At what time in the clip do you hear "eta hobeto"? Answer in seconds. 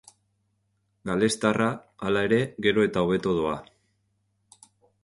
2.89-3.39